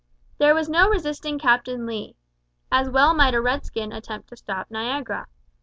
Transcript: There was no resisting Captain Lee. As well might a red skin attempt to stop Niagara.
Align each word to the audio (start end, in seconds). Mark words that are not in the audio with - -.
There 0.39 0.55
was 0.55 0.67
no 0.67 0.89
resisting 0.89 1.37
Captain 1.37 1.85
Lee. 1.85 2.15
As 2.71 2.89
well 2.89 3.13
might 3.13 3.35
a 3.35 3.39
red 3.39 3.65
skin 3.67 3.91
attempt 3.91 4.29
to 4.29 4.35
stop 4.35 4.71
Niagara. 4.71 5.27